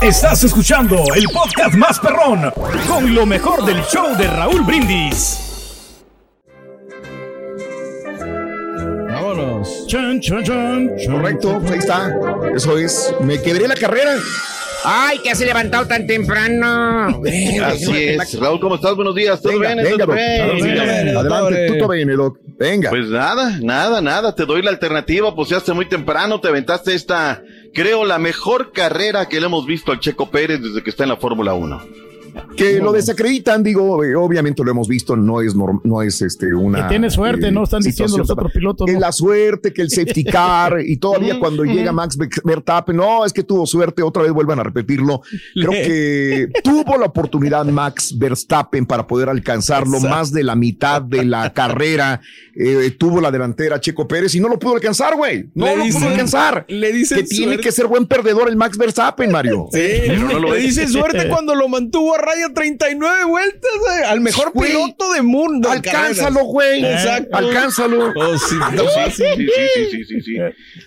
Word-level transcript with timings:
Estás 0.00 0.44
escuchando 0.44 0.96
el 1.16 1.24
podcast 1.32 1.74
más 1.74 1.98
perrón 1.98 2.52
con 2.86 3.14
lo 3.14 3.26
mejor 3.26 3.64
del 3.64 3.82
show 3.84 4.16
de 4.16 4.26
Raúl 4.28 4.62
Brindis. 4.62 5.38
Vámonos. 9.08 9.86
Correcto, 11.08 11.58
pues 11.60 11.72
ahí 11.72 11.78
está. 11.78 12.14
Eso 12.54 12.78
es. 12.78 13.14
Me 13.20 13.40
quebré 13.42 13.66
la 13.66 13.74
carrera. 13.74 14.12
Ay, 14.84 15.18
que 15.20 15.30
has 15.30 15.40
levantado 15.40 15.86
tan 15.86 16.06
temprano. 16.06 17.22
Así 17.64 17.92
es. 17.96 18.38
Raúl, 18.40 18.60
¿cómo 18.60 18.74
estás? 18.76 18.94
Buenos 18.96 19.14
días. 19.14 19.40
¿Todo 19.40 19.58
Venga, 19.58 19.74
bien? 19.74 19.84
venga, 19.84 20.04
¿Todo 20.06 20.06
Doc. 20.06 20.16
bien? 20.16 21.16
Adelante, 21.16 21.66
tú 21.68 21.78
todo 21.78 21.88
bien, 21.90 22.16
Doc. 22.16 22.38
Venga. 22.58 22.90
Pues 22.90 23.06
nada, 23.08 23.58
nada, 23.62 24.00
nada. 24.00 24.34
Te 24.34 24.44
doy 24.44 24.62
la 24.62 24.70
alternativa. 24.70 25.34
Pues 25.34 25.48
ya 25.48 25.58
hace 25.58 25.72
muy 25.72 25.88
temprano 25.88 26.40
te 26.40 26.48
aventaste 26.48 26.94
esta, 26.94 27.42
creo, 27.72 28.04
la 28.04 28.18
mejor 28.18 28.72
carrera 28.72 29.28
que 29.28 29.40
le 29.40 29.46
hemos 29.46 29.66
visto 29.66 29.92
al 29.92 30.00
Checo 30.00 30.30
Pérez 30.30 30.60
desde 30.60 30.82
que 30.82 30.90
está 30.90 31.04
en 31.04 31.10
la 31.10 31.16
Fórmula 31.16 31.54
1. 31.54 32.11
Que 32.56 32.78
lo 32.80 32.92
desacreditan, 32.92 33.62
digo, 33.62 34.04
eh, 34.04 34.14
obviamente 34.14 34.62
lo 34.64 34.70
hemos 34.70 34.88
visto, 34.88 35.16
no 35.16 35.40
es 35.40 35.54
norm- 35.54 35.80
no 35.84 36.02
es 36.02 36.20
este 36.22 36.54
una. 36.54 36.82
Que 36.82 36.88
tiene 36.90 37.10
suerte, 37.10 37.50
¿no? 37.50 37.64
Están 37.64 37.82
diciendo 37.82 38.18
los 38.18 38.30
otros 38.30 38.52
pilotos, 38.52 38.86
Que 38.86 38.92
¿no? 38.94 39.00
la 39.00 39.12
suerte, 39.12 39.72
que 39.72 39.82
el 39.82 39.90
safety 39.90 40.24
car, 40.24 40.78
y 40.84 40.96
todavía 40.98 41.38
cuando 41.40 41.64
llega 41.64 41.92
Max 41.92 42.16
Ver- 42.16 42.28
Verstappen, 42.44 42.96
no, 42.96 43.24
es 43.24 43.32
que 43.32 43.42
tuvo 43.42 43.66
suerte, 43.66 44.02
otra 44.02 44.22
vez 44.22 44.32
vuelvan 44.32 44.60
a 44.60 44.62
repetirlo. 44.64 45.22
Creo 45.54 45.70
que 45.70 46.48
tuvo 46.62 46.96
la 46.98 47.06
oportunidad 47.06 47.64
Max 47.66 48.16
Verstappen 48.18 48.86
para 48.86 49.06
poder 49.06 49.28
alcanzarlo 49.28 49.96
Exacto. 49.96 50.16
más 50.16 50.32
de 50.32 50.44
la 50.44 50.54
mitad 50.56 51.02
de 51.02 51.24
la 51.24 51.52
carrera. 51.52 52.20
eh, 52.54 52.94
tuvo 52.98 53.18
la 53.22 53.30
delantera 53.30 53.80
Checo 53.80 54.06
Pérez 54.06 54.34
y 54.34 54.40
no 54.40 54.46
lo 54.48 54.58
pudo 54.58 54.74
alcanzar, 54.74 55.16
güey. 55.16 55.48
No 55.54 55.64
Le 55.64 55.76
lo 55.76 55.84
dicen- 55.84 56.00
pudo 56.02 56.10
alcanzar. 56.10 56.66
le 56.68 56.92
dicen 56.92 57.18
que 57.20 57.24
tiene 57.24 57.56
que 57.56 57.72
ser 57.72 57.86
buen 57.86 58.06
perdedor 58.06 58.46
el 58.48 58.56
Max 58.56 58.76
Verstappen, 58.76 59.32
Mario. 59.32 59.68
Sí, 59.72 59.78
le 59.78 60.58
dice 60.58 60.86
suerte 60.86 61.28
cuando 61.28 61.54
lo 61.54 61.66
mantuvo 61.68 62.14
raya 62.22 62.48
39 62.54 63.24
vueltas, 63.24 63.70
güey, 63.80 64.02
al 64.04 64.20
mejor 64.20 64.52
Güey, 64.52 64.70
piloto 64.70 65.12
de 65.12 65.22
mundo. 65.22 65.68
en 65.68 65.74
Alcánzalo, 65.74 66.34
carreras. 66.36 66.46
güey. 66.46 66.84
Exacto. 66.84 67.36
Alcánzalo. 67.36 68.12
Oh, 68.16 68.38
sí, 68.38 68.54
No, 68.74 68.82
sí, 68.82 69.10
sí, 69.10 69.24
sí, 69.36 69.46
sí, 69.74 69.86
sí, 69.90 70.04
sí, 70.04 70.20
sí. 70.22 70.34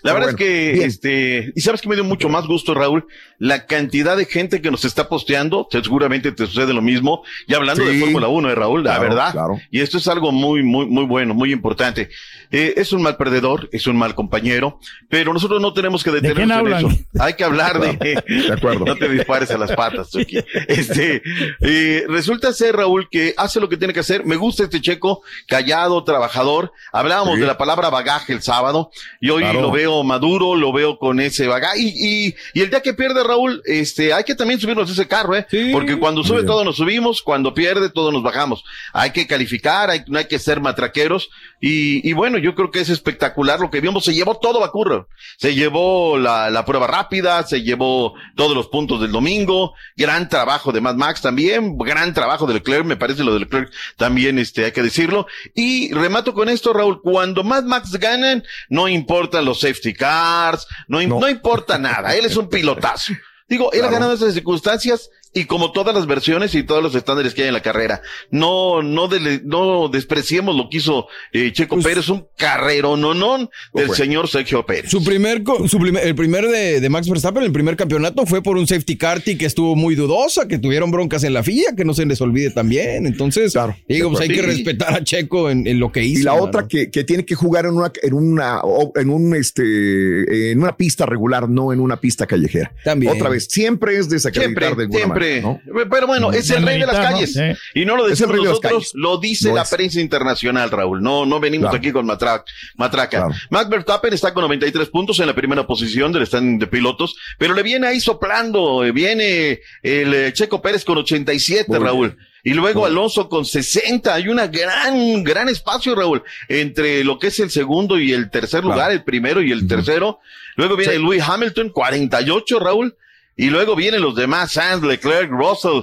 La 0.03 0.13
verdad 0.13 0.27
bueno, 0.27 0.27
es 0.29 0.35
que, 0.35 0.71
bien. 0.73 0.87
este, 0.87 1.51
y 1.55 1.61
sabes 1.61 1.81
que 1.81 1.89
me 1.89 1.95
dio 1.95 2.03
mucho 2.03 2.29
más 2.29 2.45
gusto, 2.47 2.73
Raúl, 2.73 3.05
la 3.39 3.65
cantidad 3.65 4.15
de 4.17 4.25
gente 4.25 4.61
que 4.61 4.71
nos 4.71 4.85
está 4.85 5.09
posteando, 5.09 5.67
te- 5.69 5.83
seguramente 5.83 6.31
te 6.31 6.45
sucede 6.47 6.73
lo 6.73 6.81
mismo, 6.81 7.23
y 7.47 7.53
hablando 7.53 7.83
de. 7.85 7.99
Fórmula 7.99 8.27
1, 8.27 8.49
eh, 8.49 8.55
Raúl, 8.55 8.83
la 8.83 8.91
Claro, 8.95 9.03
verdad. 9.09 9.31
claro. 9.31 9.59
Y 9.71 9.81
esto 9.81 9.97
es 9.97 10.07
algo 10.07 10.31
muy, 10.31 10.63
muy, 10.63 10.85
muy 10.85 11.05
bueno, 11.05 11.33
muy 11.33 11.51
importante. 11.51 12.09
Eh, 12.51 12.73
es 12.77 12.93
un 12.93 13.01
mal 13.01 13.17
perdedor, 13.17 13.67
es 13.71 13.87
un 13.87 13.97
mal 13.97 14.13
compañero, 14.15 14.79
pero 15.09 15.33
nosotros 15.33 15.61
no 15.61 15.73
tenemos 15.73 16.03
que 16.03 16.11
quién 16.11 16.21
detenernos 16.23 16.45
en 16.67 16.73
hablan? 16.73 16.85
eso. 16.91 16.99
Hay 17.19 17.33
que 17.33 17.43
hablar 17.43 17.79
de, 17.79 18.23
De 18.47 18.53
acuerdo. 18.53 18.85
no 18.85 18.95
te 18.95 19.09
dispares 19.09 19.49
a 19.51 19.57
las 19.57 19.71
patas, 19.71 20.11
Chucky. 20.11 20.37
Este, 20.67 21.21
eh, 21.61 22.05
resulta 22.07 22.53
ser, 22.53 22.75
Raúl, 22.75 23.07
que 23.09 23.33
hace 23.37 23.59
lo 23.59 23.69
que 23.69 23.77
tiene 23.77 23.93
que 23.93 23.99
hacer. 24.01 24.25
Me 24.25 24.35
gusta 24.35 24.63
este 24.63 24.81
checo, 24.81 25.21
callado, 25.47 26.03
trabajador. 26.03 26.71
Hablábamos 26.91 27.35
Sí. 27.35 27.41
de 27.41 27.47
la 27.47 27.57
palabra 27.57 27.89
bagaje 27.89 28.33
el 28.33 28.41
sábado, 28.41 28.91
y 29.19 29.29
hoy 29.29 29.41
Claro. 29.43 29.61
lo 29.61 29.71
veo 29.71 30.03
maduro, 30.03 30.55
lo 30.55 30.71
veo 30.71 30.97
con 30.99 31.19
ese 31.19 31.47
bagaje. 31.47 31.79
Y, 31.81 32.27
y, 32.27 32.35
y 32.53 32.61
el 32.61 32.69
día 32.69 32.81
que 32.81 32.93
pierde, 32.93 33.23
Raúl, 33.23 33.61
este, 33.65 34.13
hay 34.13 34.23
que 34.23 34.35
también 34.35 34.59
subirnos 34.59 34.89
a 34.89 34.93
ese 34.93 35.07
carro, 35.07 35.35
¿eh? 35.35 35.45
Sí. 35.49 35.69
Porque 35.71 35.97
cuando 35.97 36.23
sube 36.23 36.37
bien. 36.37 36.47
todo 36.47 36.63
nos 36.63 36.77
subimos, 36.77 37.21
cuando 37.21 37.53
pierde 37.53 37.89
todos 37.89 38.13
nos 38.13 38.23
bajamos. 38.23 38.63
Hay 38.93 39.11
que 39.11 39.27
calificar, 39.27 39.89
hay, 39.89 40.03
no 40.07 40.17
hay 40.19 40.25
que 40.25 40.39
ser 40.39 40.61
matraqueros. 40.61 41.29
Y, 41.59 42.07
y 42.07 42.13
bueno, 42.13 42.37
yo 42.37 42.53
creo 42.55 42.71
que 42.71 42.79
es 42.81 42.89
espectacular 42.89 43.59
lo 43.59 43.71
que 43.71 43.81
vimos. 43.81 44.05
Se 44.05 44.13
llevó 44.13 44.37
todo 44.37 44.59
Bacurro. 44.59 45.07
Se 45.37 45.55
llevó 45.55 46.17
la, 46.17 46.49
la 46.49 46.65
prueba 46.65 46.87
rápida, 46.87 47.43
se 47.43 47.61
llevó 47.63 48.13
todos 48.35 48.55
los 48.55 48.67
puntos 48.67 49.01
del 49.01 49.11
domingo. 49.11 49.73
Gran 49.97 50.29
trabajo 50.29 50.71
de 50.71 50.81
Mad 50.81 50.95
Max 50.95 51.14
también. 51.21 51.77
Gran 51.77 52.13
trabajo 52.13 52.45
de 52.47 52.55
Leclerc. 52.55 52.85
Me 52.85 52.97
parece 52.97 53.23
lo 53.23 53.33
de 53.33 53.41
Leclerc 53.41 53.71
también, 53.97 54.39
este, 54.39 54.65
hay 54.65 54.71
que 54.71 54.83
decirlo. 54.83 55.27
Y 55.53 55.93
remato 55.93 56.33
con 56.33 56.49
esto, 56.49 56.73
Raúl. 56.73 57.01
Cuando 57.01 57.43
Mad 57.43 57.63
Max 57.63 57.91
ganan, 57.93 58.43
no 58.69 58.87
importan 58.87 59.45
los 59.45 59.59
safety 59.61 59.93
cars, 59.93 60.67
no, 60.87 61.01
No. 61.01 61.19
no 61.19 61.29
importa 61.29 61.77
nada. 61.77 62.15
Él 62.15 62.25
es 62.25 62.35
un 62.37 62.49
pilotazo. 62.49 63.13
Digo, 63.47 63.71
él 63.73 63.83
ha 63.85 63.89
ganado 63.91 64.13
esas 64.13 64.33
circunstancias 64.33 65.09
y 65.35 65.45
como 65.45 65.71
todas 65.71 65.93
las 65.93 66.07
versiones 66.07 66.55
y 66.55 66.63
todos 66.63 66.81
los 66.81 66.95
estándares 66.95 67.33
que 67.35 67.43
hay 67.43 67.49
en 67.49 67.53
la 67.53 67.61
carrera. 67.61 68.01
No, 68.31 68.81
no, 68.81 69.07
dele- 69.07 69.41
no 69.43 69.89
despreciemos 69.89 70.55
lo 70.55 70.69
que 70.69 70.77
hizo 70.77 71.07
eh, 71.33 71.51
Checo 71.53 71.75
Pues- 71.75 71.85
Pérez, 71.85 72.09
un 72.09 72.25
carrero 72.37 72.97
no, 72.97 73.13
no 73.13 73.49
del 73.73 73.87
fue. 73.87 73.95
señor 73.97 74.27
Sergio 74.29 74.65
Pérez. 74.65 74.89
Su 74.89 75.03
primer, 75.03 75.43
su 75.67 75.77
primer, 75.77 76.07
el 76.07 76.15
primer 76.15 76.47
de, 76.47 76.79
de 76.79 76.89
Max 76.89 77.07
Verstappen, 77.09 77.43
el 77.43 77.51
primer 77.51 77.75
campeonato 77.75 78.25
fue 78.25 78.41
por 78.41 78.57
un 78.57 78.65
safety 78.65 78.97
car 78.97 79.21
que 79.21 79.45
estuvo 79.45 79.75
muy 79.75 79.93
dudosa, 79.95 80.47
que 80.47 80.57
tuvieron 80.57 80.89
broncas 80.89 81.23
en 81.25 81.33
la 81.33 81.43
FIA, 81.43 81.75
que 81.75 81.83
no 81.85 81.93
se 81.93 82.05
les 82.05 82.21
olvide 82.21 82.49
también. 82.51 83.05
Entonces, 83.05 83.51
Claro, 83.51 83.75
digo, 83.89 84.09
pues 84.11 84.21
hay 84.21 84.29
que 84.29 84.41
respetar 84.41 84.93
a 84.93 85.03
Checo 85.03 85.49
en, 85.49 85.67
en 85.67 85.79
lo 85.79 85.91
que 85.91 86.03
hizo. 86.03 86.21
Y 86.21 86.23
la 86.23 86.33
otra 86.35 86.65
que, 86.67 86.89
que 86.89 87.03
tiene 87.03 87.25
que 87.25 87.35
jugar 87.35 87.65
en 87.65 87.73
una, 87.73 87.91
en 88.01 88.13
una, 88.13 88.61
en 88.95 89.09
un, 89.09 89.35
este, 89.35 90.51
en 90.51 90.61
una 90.61 90.77
pista 90.77 91.05
regular, 91.05 91.49
no 91.49 91.73
en 91.73 91.79
una 91.79 91.99
pista 91.99 92.25
callejera. 92.25 92.71
También. 92.83 93.11
Otra 93.13 93.29
vez, 93.29 93.47
siempre 93.49 93.97
es 93.97 94.07
desacreditar 94.09 94.45
Siempre, 94.45 94.65
de 94.65 94.71
alguna 94.83 94.97
siempre. 94.99 95.19
manera, 95.19 95.24
¿no? 95.41 95.61
Pero 95.89 96.07
bueno, 96.07 96.31
es 96.31 96.49
el 96.49 96.65
rey 96.65 96.79
de 96.79 96.85
las 96.85 96.95
calles. 96.97 97.37
Y 97.73 97.85
no 97.85 97.95
lo 97.95 98.07
decimos 98.07 98.35
nosotros, 98.37 98.91
lo 98.93 99.17
dice 99.17 99.49
No 99.49 99.55
la 99.55 99.61
es. 99.63 99.69
prensa 99.69 99.99
internacional, 99.99 100.69
Raúl. 100.71 101.01
No, 101.01 101.25
no 101.25 101.39
venimos 101.39 101.65
Claro. 101.69 101.77
aquí 101.77 101.91
con 101.91 102.05
matra- 102.05 102.43
matraca. 102.75 103.17
Claro. 103.25 103.33
Max 103.49 103.69
Verstappen 103.69 104.13
está 104.13 104.33
con 104.33 104.41
93 104.43 104.89
puntos 104.89 105.19
en 105.19 105.27
la 105.27 105.35
primera 105.35 105.65
posición 105.67 106.11
del 106.11 106.23
stand 106.23 106.59
de 106.59 106.67
pilotos, 106.67 107.15
pero 107.37 107.53
le 107.53 107.63
viene 107.63 107.87
ahí 107.87 107.99
soplando, 107.99 108.79
viene 108.93 109.59
el 109.83 110.13
eh, 110.13 110.33
Checo 110.33 110.61
Pérez 110.61 110.83
con 110.85 110.97
87, 110.97 111.65
Muy 111.67 111.77
bien. 111.77 111.87
Raúl. 111.87 112.17
Y 112.43 112.53
luego. 112.53 112.85
Alonso 112.85 113.27
con 113.27 113.43
60. 113.43 114.13
Hay 114.13 114.27
una 114.27 114.45
gran, 114.47 115.23
gran 115.23 115.49
espacio, 115.49 115.95
Raúl, 115.95 116.21
entre 116.47 117.03
lo 117.03 117.17
que 117.17 117.27
es 117.27 117.39
el 117.39 117.49
segundo 117.49 117.99
y 117.99 118.13
el 118.13 118.29
tercer 118.29 118.61
Claro. 118.61 118.75
lugar, 118.75 118.91
el 118.91 119.03
primero 119.03 119.41
y 119.41 119.51
el 119.51 119.67
tercero. 119.67 120.19
Luego 120.55 120.75
viene 120.77 120.93
Sí. 120.93 120.99
Louis 120.99 121.23
Hamilton, 121.27 121.69
48, 121.69 122.59
Raúl. 122.59 122.95
Y 123.35 123.49
luego 123.49 123.75
vienen 123.75 124.01
los 124.01 124.15
demás, 124.15 124.53
Sanz, 124.53 124.83
Leclerc, 124.83 125.29
Russell. 125.29 125.81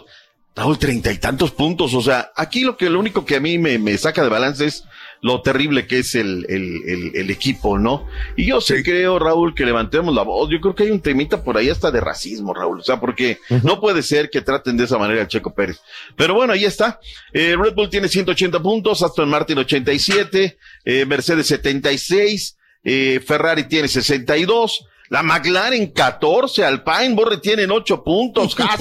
Raúl, 0.54 0.78
treinta 0.78 1.10
y 1.10 1.18
tantos 1.18 1.50
puntos. 1.50 1.94
O 1.94 2.02
sea, 2.02 2.30
aquí 2.36 2.60
lo 2.60 2.76
que, 2.76 2.90
lo 2.90 3.00
único 3.00 3.24
que 3.24 3.36
a 3.36 3.40
mí 3.40 3.56
me, 3.58 3.78
me 3.78 3.96
saca 3.96 4.22
de 4.22 4.28
balance 4.28 4.66
es 4.66 4.84
lo 5.22 5.40
terrible 5.40 5.86
que 5.86 6.00
es 6.00 6.14
el, 6.14 6.44
el, 6.48 6.82
el, 6.86 7.10
el 7.14 7.30
equipo, 7.30 7.78
¿no? 7.78 8.06
Y 8.36 8.46
yo 8.46 8.60
sí 8.60 8.82
creo, 8.82 9.18
Raúl, 9.18 9.54
que 9.54 9.64
levantemos 9.64 10.14
la 10.14 10.22
voz. 10.22 10.50
Yo 10.50 10.60
creo 10.60 10.74
que 10.74 10.82
hay 10.82 10.90
un 10.90 11.00
temita 11.00 11.42
por 11.42 11.56
ahí 11.56 11.70
hasta 11.70 11.90
de 11.90 12.00
racismo, 12.00 12.52
Raúl. 12.52 12.80
O 12.80 12.82
sea, 12.82 13.00
porque 13.00 13.38
no 13.62 13.80
puede 13.80 14.02
ser 14.02 14.28
que 14.28 14.42
traten 14.42 14.76
de 14.76 14.84
esa 14.84 14.98
manera 14.98 15.22
al 15.22 15.28
Checo 15.28 15.54
Pérez. 15.54 15.80
Pero 16.16 16.34
bueno, 16.34 16.52
ahí 16.52 16.64
está. 16.66 17.00
Eh, 17.32 17.56
Red 17.56 17.74
Bull 17.74 17.88
tiene 17.88 18.08
180 18.08 18.60
puntos, 18.60 19.02
Aston 19.02 19.30
Martin 19.30 19.58
87, 19.58 20.58
eh, 20.84 21.06
Mercedes 21.06 21.46
76, 21.46 22.58
eh, 22.84 23.20
Ferrari 23.24 23.64
tiene 23.64 23.88
62. 23.88 24.86
La 25.12 25.22
McLaren 25.22 25.88
14, 25.92 26.64
Alpine, 26.64 27.14
Borre 27.14 27.36
tienen 27.36 27.70
8 27.70 28.02
puntos, 28.02 28.56
Haas, 28.58 28.80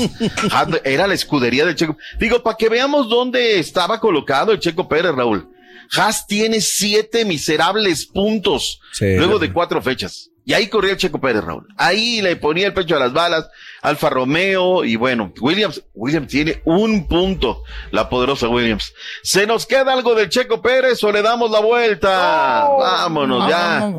Haas 0.49 0.67
era 0.85 1.05
la 1.05 1.13
escudería 1.13 1.65
del 1.65 1.75
Checo. 1.75 1.97
Digo, 2.19 2.41
para 2.41 2.55
que 2.55 2.69
veamos 2.69 3.09
dónde 3.09 3.59
estaba 3.59 3.99
colocado 3.99 4.53
el 4.53 4.59
Checo 4.59 4.87
Pérez, 4.87 5.11
Raúl. 5.13 5.49
Haas 5.93 6.25
tiene 6.27 6.61
7 6.61 7.25
miserables 7.25 8.05
puntos, 8.05 8.79
Sí. 8.93 9.17
luego 9.17 9.39
de 9.39 9.51
cuatro 9.51 9.81
fechas. 9.81 10.29
Y 10.45 10.53
ahí 10.53 10.67
corría 10.67 10.91
el 10.93 10.97
Checo 10.97 11.19
Pérez, 11.19 11.43
Raúl. 11.43 11.67
Ahí 11.75 12.21
le 12.21 12.37
ponía 12.37 12.65
el 12.67 12.73
pecho 12.73 12.95
a 12.95 12.99
las 12.99 13.11
balas, 13.11 13.49
Alfa 13.81 14.09
Romeo, 14.09 14.85
y 14.85 14.95
bueno, 14.95 15.33
Williams, 15.41 15.83
Williams 15.93 16.29
tiene 16.29 16.61
un 16.63 17.07
punto, 17.09 17.63
la 17.91 18.07
poderosa 18.07 18.47
Williams. 18.47 18.93
¿Se 19.21 19.45
nos 19.45 19.65
queda 19.65 19.91
algo 19.91 20.15
del 20.15 20.29
Checo 20.29 20.61
Pérez 20.61 21.03
o 21.03 21.11
le 21.11 21.21
damos 21.21 21.51
la 21.51 21.59
vuelta? 21.59 22.69
Vámonos 22.69 23.49
ya. 23.49 23.93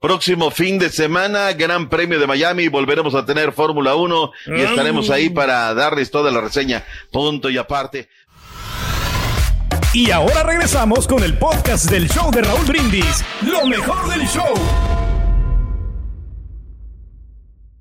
Próximo 0.00 0.50
fin 0.52 0.78
de 0.78 0.90
semana, 0.90 1.52
Gran 1.54 1.88
Premio 1.88 2.20
de 2.20 2.26
Miami, 2.28 2.68
volveremos 2.68 3.16
a 3.16 3.26
tener 3.26 3.50
Fórmula 3.52 3.96
1 3.96 4.32
y 4.46 4.60
estaremos 4.60 5.10
ahí 5.10 5.28
para 5.28 5.74
darles 5.74 6.10
toda 6.12 6.30
la 6.30 6.40
reseña, 6.40 6.84
punto 7.10 7.50
y 7.50 7.58
aparte. 7.58 8.08
Y 9.92 10.12
ahora 10.12 10.44
regresamos 10.44 11.08
con 11.08 11.24
el 11.24 11.36
podcast 11.36 11.90
del 11.90 12.08
show 12.08 12.30
de 12.30 12.42
Raúl 12.42 12.64
Brindis. 12.66 13.24
Lo 13.44 13.66
mejor 13.66 14.08
del 14.08 14.24
show. 14.28 14.54